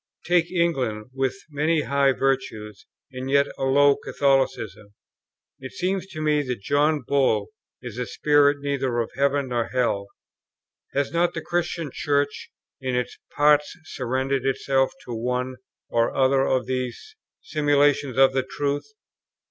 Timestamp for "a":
3.55-3.65, 7.99-8.07